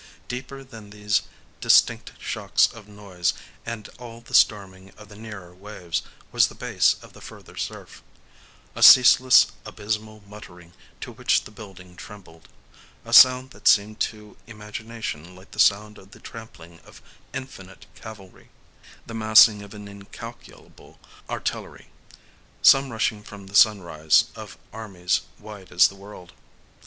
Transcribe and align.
Deeper 0.27 0.63
than 0.63 0.89
these 0.89 1.21
distinct 1.59 2.13
shocks 2.17 2.65
of 2.65 2.87
noise, 2.87 3.35
and 3.67 3.87
all 3.99 4.19
the 4.19 4.33
storming 4.33 4.89
of 4.97 5.09
the 5.09 5.15
nearer 5.15 5.53
waves, 5.53 6.01
was 6.31 6.47
the 6.47 6.55
bass 6.55 6.95
of 7.03 7.13
the 7.13 7.21
further 7.21 7.55
surf,—a 7.55 8.81
ceaseless 8.81 9.51
abysmal 9.63 10.23
muttering 10.27 10.73
to 10.99 11.11
which 11.11 11.43
the 11.43 11.51
building 11.51 11.95
trembled,—a 11.95 13.13
sound 13.13 13.51
that 13.51 13.67
seemed 13.67 13.99
to 13.99 14.35
imagination 14.47 15.35
like 15.35 15.51
the 15.51 15.59
sound 15.59 15.99
of 15.99 16.09
the 16.09 16.19
trampling 16.19 16.79
of 16.79 16.99
infinite 17.31 17.85
cavalry, 17.93 18.49
the 19.05 19.13
massing 19.13 19.61
of 19.61 19.75
incalculable 19.75 20.99
artillery,—some 21.29 22.89
rushing, 22.91 23.21
from 23.21 23.45
the 23.45 23.55
Sunrise, 23.55 24.31
of 24.35 24.57
armies 24.73 25.21
wide 25.37 25.71
as 25.71 25.89
the 25.89 25.95
world. 25.95 26.33